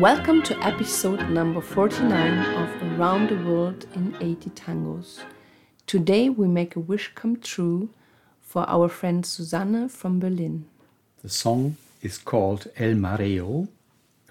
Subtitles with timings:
[0.00, 5.20] Welcome to episode number 49 of Around the World in 80 Tangos.
[5.86, 7.90] Today we make a wish come true
[8.40, 10.64] for our friend Susanne from Berlin.
[11.22, 13.68] The song is called El Mareo,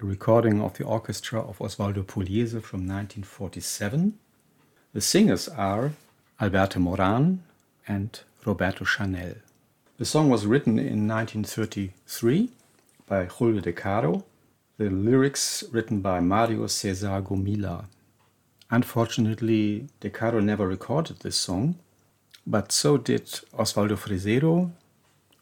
[0.02, 4.18] a recording of the orchestra of Osvaldo Pugliese from 1947.
[4.92, 5.92] The singers are
[6.40, 7.44] Alberto Moran
[7.86, 9.34] and Roberto Chanel.
[9.98, 12.50] The song was written in 1933
[13.06, 14.24] by Julio De Caro,
[14.80, 17.84] the lyrics written by Mario Cesar Gomila.
[18.70, 21.74] Unfortunately, De Caro never recorded this song,
[22.46, 24.70] but so did Osvaldo Fresedo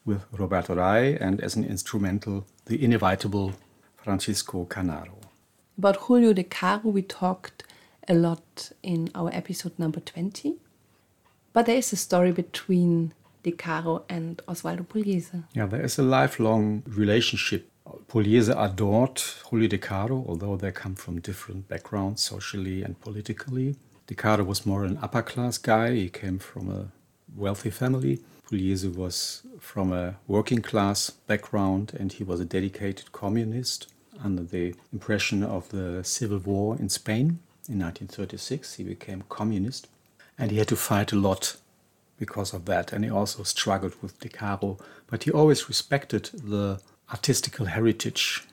[0.05, 3.53] with Roberto Ray and as an instrumental, the inevitable
[3.97, 5.15] Francisco Canaro.
[5.79, 7.63] About Julio de Caro, we talked
[8.09, 10.57] a lot in our episode number 20.
[11.53, 13.15] But there is a story between
[13.45, 15.45] De Caro and Osvaldo Pugliese.
[15.55, 17.68] Yeah, there is a lifelong relationship.
[18.09, 23.77] Pugliese adored Julio De Caro, although they come from different backgrounds socially and politically.
[24.07, 26.89] De Caro was more an upper class guy, he came from a
[27.37, 28.21] wealthy family.
[28.51, 33.89] Pugliese was from a working class background and he was a dedicated communist
[34.25, 38.75] under the impression of the civil war in Spain in 1936.
[38.75, 39.89] He became communist
[40.39, 41.57] and he had to fight a lot
[42.19, 42.93] because of that.
[42.93, 46.81] And he also struggled with De Caro, but he always respected the
[47.11, 48.45] artistical heritage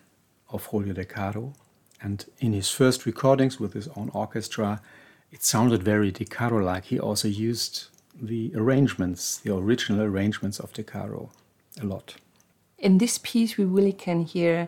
[0.49, 1.53] of Julio De Caro.
[2.01, 4.81] And in his first recordings with his own orchestra,
[5.31, 6.85] it sounded very De Caro like.
[6.85, 7.85] He also used
[8.21, 11.31] the arrangements, the original arrangements of De Caro,
[11.81, 12.15] a lot.
[12.77, 14.67] In this piece, we really can hear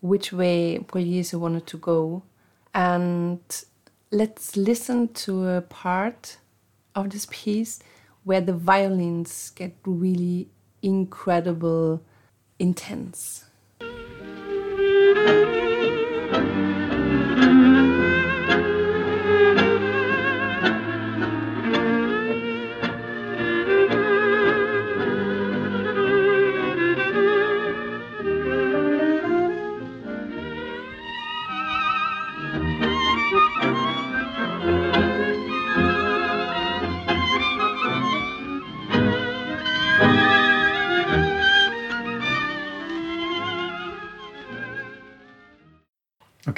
[0.00, 2.22] which way Pugliese wanted to go.
[2.74, 3.40] And
[4.10, 6.38] let's listen to a part
[6.94, 7.80] of this piece
[8.24, 10.48] where the violins get really
[10.82, 12.02] incredible
[12.58, 13.44] intense.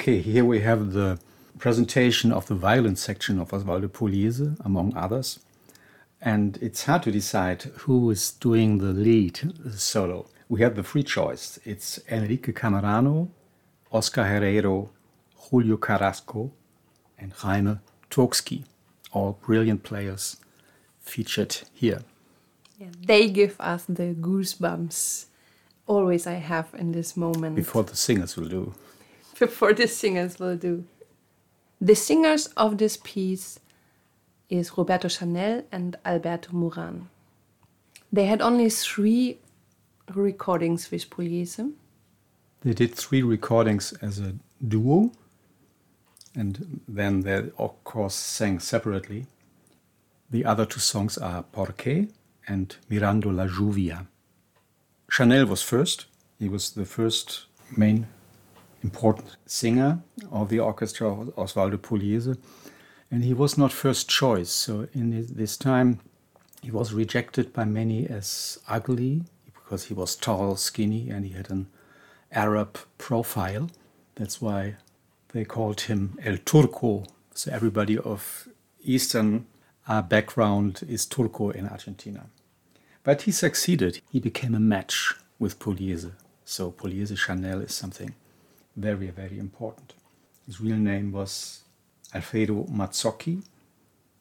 [0.07, 1.19] Okay, here we have the
[1.59, 5.39] presentation of the violin section of Osvaldo Pugliese, among others.
[6.21, 9.37] And it's hard to decide who is doing the lead
[9.75, 10.29] solo.
[10.47, 11.59] We have the free choice.
[11.65, 13.27] It's Enrique Camerano,
[13.91, 14.91] Oscar Herrero,
[15.35, 16.53] Julio Carrasco,
[17.19, 17.79] and Jaime
[18.09, 18.63] Tursky,
[19.11, 20.37] all brilliant players
[21.01, 22.03] featured here.
[22.79, 25.25] Yeah, they give us the goosebumps
[25.85, 27.57] always I have in this moment.
[27.57, 28.73] Before the singers will do.
[29.39, 30.85] Before the singers will do.
[31.79, 33.59] The singers of this piece
[34.49, 37.09] is Roberto Chanel and Alberto Moran.
[38.11, 39.37] They had only three
[40.13, 41.73] recordings with Pugliese.
[42.61, 44.33] They did three recordings as a
[44.65, 45.11] duo,
[46.35, 49.27] and then they, of course, sang separately.
[50.31, 52.07] The other two songs are Porque
[52.47, 54.07] and Mirando la Lluvia.
[55.09, 56.05] Chanel was first.
[56.39, 58.07] He was the first main
[58.83, 59.99] important singer
[60.31, 61.07] of the orchestra,
[61.37, 62.37] Osvaldo Pugliese,
[63.09, 64.49] and he was not first choice.
[64.49, 65.99] So in this time,
[66.61, 71.49] he was rejected by many as ugly because he was tall, skinny, and he had
[71.49, 71.67] an
[72.31, 73.69] Arab profile.
[74.15, 74.75] That's why
[75.33, 77.05] they called him El Turco.
[77.33, 78.47] So everybody of
[78.83, 79.45] Eastern
[79.87, 82.25] uh, background is Turco in Argentina.
[83.03, 84.01] But he succeeded.
[84.11, 86.11] He became a match with Pugliese.
[86.43, 88.15] So Pugliese Chanel is something
[88.77, 89.93] very, very important.
[90.45, 91.63] His real name was
[92.13, 93.43] Alfredo Mazzocchi,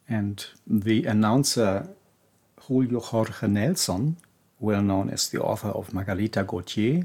[0.08, 1.88] and the announcer
[2.62, 4.16] Julio Jorge Nelson,
[4.58, 7.04] well known as the author of Margarita Gautier,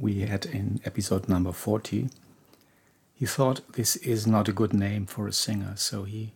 [0.00, 2.08] we had in episode number 40,
[3.14, 6.32] he thought this is not a good name for a singer, so he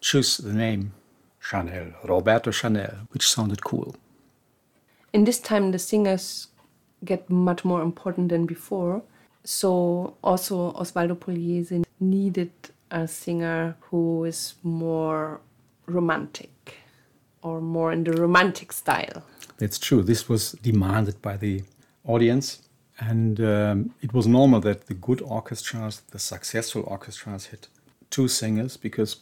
[0.00, 0.92] chose the name
[1.38, 3.94] Chanel, Roberto Chanel, which sounded cool.
[5.12, 6.48] In this time, the singers
[7.04, 9.02] get much more important than before
[9.46, 12.50] so also Osvaldo Pugliese needed
[12.90, 15.40] a singer who is more
[15.86, 16.74] romantic
[17.42, 19.22] or more in the romantic style.
[19.58, 20.02] That's true.
[20.02, 21.62] This was demanded by the
[22.04, 22.62] audience.
[22.98, 27.68] And um, it was normal that the good orchestras, the successful orchestras, had
[28.10, 29.16] two singers because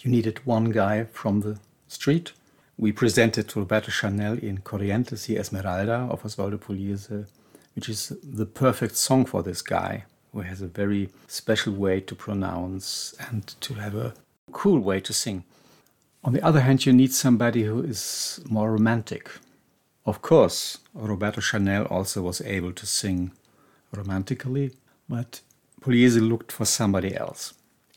[0.00, 1.58] you needed one guy from the
[1.88, 2.32] street.
[2.78, 7.26] We presented to Roberto Chanel in Corrientes y Esmeralda of Osvaldo Pugliese
[7.74, 10.04] which is the perfect song for this guy.
[10.32, 14.14] who has a very special way to pronounce and to have a
[14.50, 15.44] cool way to sing.
[16.24, 19.30] On the other hand, you need somebody who is more romantic.
[20.06, 23.32] Of course, Roberto Chanel also was able to sing
[23.94, 24.72] romantically,
[25.08, 25.40] but
[25.80, 27.54] Pugliese looked for somebody else.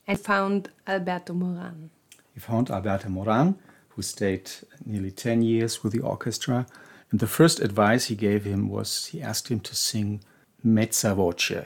[0.08, 1.90] And found Alberto Moran.
[2.34, 3.56] He found Alberto Moran,
[3.90, 4.52] who stayed
[4.86, 6.66] nearly 10 years with the orchestra.
[7.12, 10.22] And the first advice he gave him was he asked him to sing
[10.66, 11.66] mezza voce,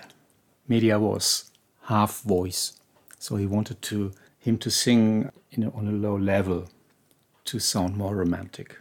[0.67, 1.51] media voce,
[1.83, 2.73] half voice.
[3.17, 6.69] So he wanted to him to sing a, on a low level
[7.45, 8.77] to sound more romantic.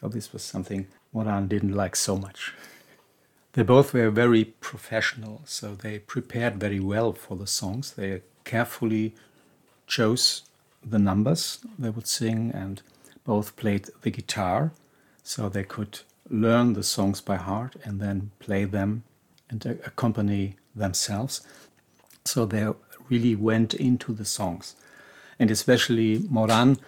[0.00, 2.52] So this was something Moran didn't like so much.
[3.54, 7.92] They both were very professional, so they prepared very well for the songs.
[7.92, 9.14] They carefully
[9.86, 10.42] chose
[10.84, 12.82] the numbers they would sing and
[13.24, 14.72] both played the guitar
[15.24, 15.98] so they could
[16.30, 19.02] learn the songs by heart and then play them
[19.50, 21.42] and accompany themselves.
[22.24, 22.68] So they
[23.10, 24.76] really went into the songs
[25.38, 26.78] and especially Moran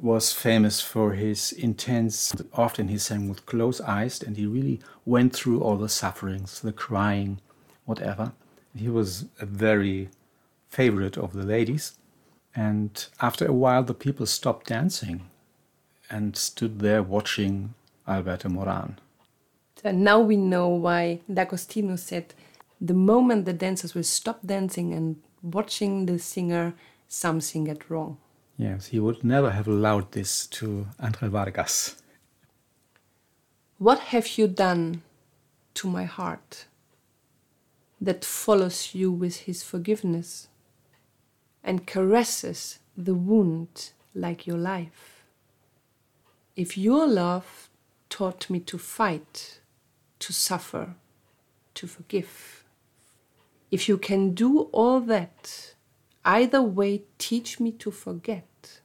[0.00, 5.34] was famous for his intense, often he sang with closed eyes, and he really went
[5.34, 7.40] through all the sufferings, the crying,
[7.84, 8.32] whatever.
[8.76, 10.10] He was a very
[10.68, 11.96] favorite of the ladies.
[12.56, 15.28] And after a while, the people stopped dancing
[16.10, 17.74] and stood there watching
[18.06, 18.98] Alberto Moran.
[19.82, 22.34] So now we know why D'Agostino said
[22.80, 26.74] the moment the dancers will stop dancing and watching the singer,
[27.08, 28.18] something get wrong.
[28.56, 31.96] Yes, he would never have allowed this to Angel Vargas.
[33.78, 35.02] What have you done
[35.74, 36.66] to my heart
[38.00, 40.48] that follows you with his forgiveness
[41.62, 45.24] and caresses the wound like your life?
[46.54, 47.68] If your love
[48.16, 49.60] taught me to fight,
[50.18, 50.94] to suffer,
[51.74, 52.64] to forgive,
[53.70, 55.74] if you can do all that,
[56.24, 58.80] Either way, teach me to forget.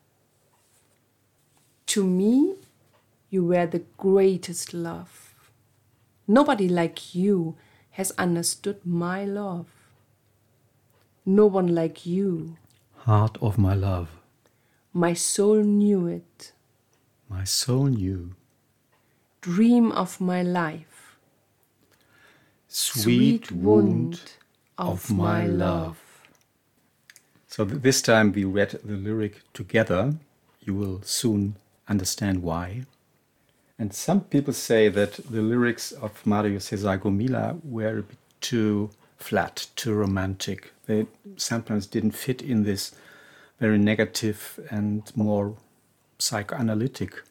[1.88, 2.56] To me,
[3.30, 5.34] you were the greatest love.
[6.28, 7.56] Nobody like you
[7.92, 9.68] has understood my love.
[11.26, 12.58] No one like you.
[12.98, 14.10] Heart of my love.
[14.92, 16.52] My soul knew it.
[17.30, 18.36] My soul knew.
[19.42, 21.18] Dream of my life.
[22.68, 24.22] Sweet, wound
[24.78, 25.98] of, of my love.
[27.48, 30.16] So this time we read the lyric together.
[30.62, 31.56] You will soon
[31.88, 32.84] understand why.
[33.78, 38.90] And some people say that the lyrics of Mario Cesar Gomila were a bit too
[39.18, 40.74] flat, too romantic.
[40.86, 41.08] They
[41.38, 42.94] sometimes didn't fit in this
[43.60, 45.56] very negative and more
[46.18, 47.24] psychoanalytic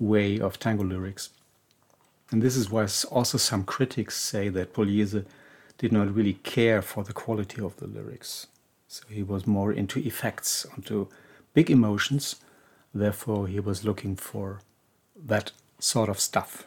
[0.00, 1.30] way of tango lyrics.
[2.32, 5.24] And this is why also some critics say that Pugliese
[5.78, 8.46] did not really care for the quality of the lyrics.
[8.88, 11.08] So he was more into effects, onto
[11.54, 12.36] big emotions.
[12.92, 14.60] Therefore, he was looking for
[15.16, 16.64] that sort of stuff.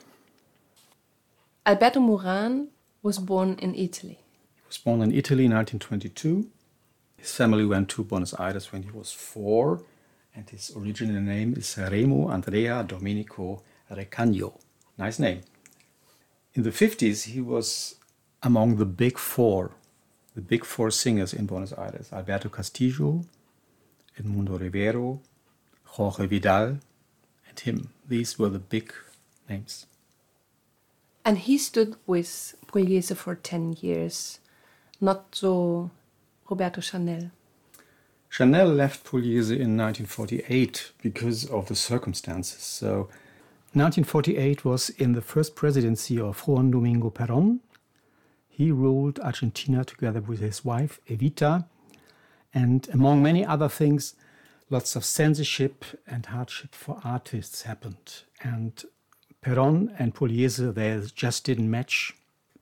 [1.65, 2.69] Alberto Moran
[3.01, 4.19] was born in Italy.
[4.55, 6.49] He was born in Italy in 1922.
[7.17, 9.81] His family went to Buenos Aires when he was four,
[10.35, 13.61] and his original name is Remo Andrea Domenico
[13.91, 14.59] Recagno.
[14.97, 15.41] Nice name.
[16.53, 17.95] In the 50s, he was
[18.41, 19.71] among the big four
[20.35, 23.23] the big four singers in Buenos Aires Alberto Castillo,
[24.19, 25.21] Edmundo Rivero,
[25.85, 26.79] Jorge Vidal,
[27.47, 27.89] and him.
[28.07, 28.93] These were the big
[29.47, 29.85] names.
[31.25, 34.39] And he stood with Pugliese for 10 years,
[34.99, 35.91] not so
[36.49, 37.31] Roberto Chanel.
[38.33, 42.63] Chanel left Pugliese in 1948 because of the circumstances.
[42.63, 43.09] So,
[43.73, 47.59] 1948 was in the first presidency of Juan Domingo Perón,
[48.49, 51.65] he ruled Argentina together with his wife, Evita.
[52.55, 54.15] And among many other things,
[54.71, 58.23] lots of censorship and hardship for artists happened.
[58.41, 58.83] And
[59.45, 62.15] Perón and Pugliese, they just didn't match.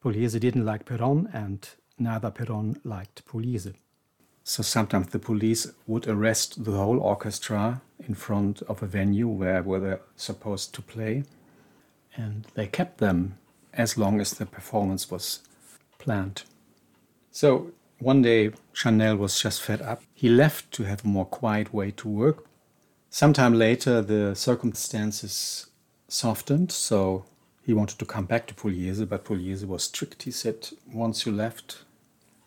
[0.03, 1.65] Pugliese didn't like Perón, and
[1.97, 3.73] neither Perón liked Pugliese.
[4.43, 9.61] So sometimes the police would arrest the whole orchestra in front of a venue where,
[9.61, 11.23] where they're supposed to play.
[12.15, 13.37] And they kept them
[13.73, 15.41] as long as the performance was
[15.99, 16.43] planned.
[17.31, 17.71] So
[18.01, 20.01] one day, Chanel was just fed up.
[20.13, 22.45] He left to have a more quiet way to work.
[23.11, 25.67] Sometime later, the circumstances
[26.07, 27.25] softened, so
[27.63, 30.23] he wanted to come back to Pugliese, but Pugliese was strict.
[30.23, 31.83] He said, Once you left,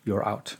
[0.05, 0.57] you're out.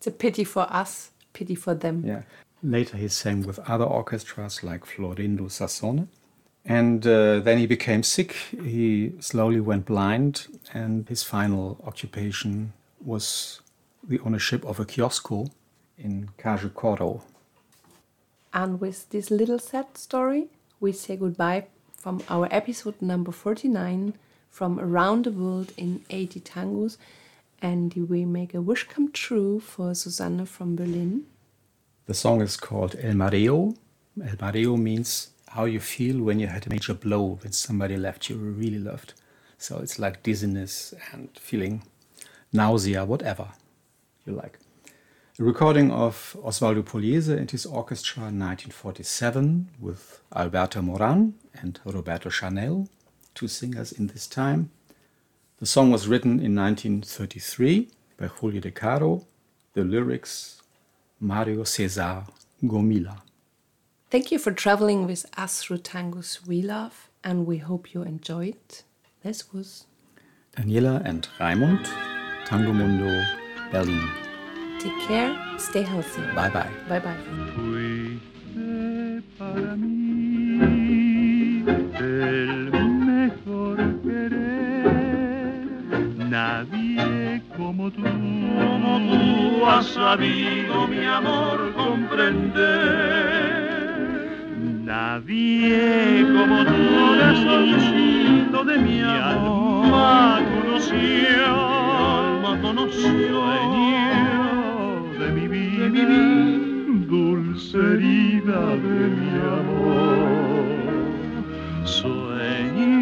[0.00, 2.02] It's a pity for us, pity for them.
[2.06, 2.22] Yeah.
[2.62, 6.08] Later, he sang with other orchestras like Florindo Sassone.
[6.64, 8.32] And uh, then he became sick.
[8.64, 12.72] He slowly went blind, and his final occupation
[13.04, 13.60] was
[14.02, 15.50] the ownership of a kiosco
[15.98, 17.20] in Cajocoro.
[18.54, 20.46] And with this little sad story,
[20.80, 21.66] we say goodbye
[21.98, 24.14] from our episode number 49
[24.48, 26.96] from Around the World in 80 Tangos.
[27.62, 31.26] And we make a wish come true for Susanne from Berlin.
[32.06, 33.76] The song is called El Mareo.
[34.22, 38.30] El Mareo means how you feel when you had a major blow, when somebody left
[38.30, 39.14] you really loved.
[39.58, 41.82] So it's like dizziness and feeling
[42.52, 43.48] nausea, whatever
[44.24, 44.58] you like.
[45.38, 52.30] A recording of Osvaldo Pugliese and his orchestra in 1947 with Alberto Moran and Roberto
[52.30, 52.88] Chanel,
[53.34, 54.70] two singers in this time.
[55.60, 59.26] The song was written in 1933 by Julio De Caro.
[59.74, 60.62] The lyrics
[61.20, 62.24] Mario Cesar
[62.64, 63.20] Gomila.
[64.10, 68.56] Thank you for traveling with us through tangos we love, and we hope you enjoyed.
[69.22, 69.84] This was
[70.56, 71.86] Daniela and Raimund,
[72.46, 73.22] Tango Mundo,
[73.70, 74.08] Berlin.
[74.80, 76.22] Take care, stay healthy.
[76.34, 76.70] Bye bye.
[76.88, 77.00] Bye
[82.70, 82.70] bye.
[87.70, 92.50] Como tú, como tú has sabido mi amor comprender.
[94.84, 101.46] Nadie como tú desconocido de mi alma conoció,
[102.18, 104.44] alma conoció, dueño
[105.20, 106.02] de mi vida,
[107.06, 110.80] dulce herida de mi amor,
[111.84, 112.99] sueño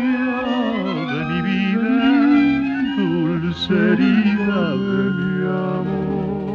[3.70, 6.48] herida de mi amor.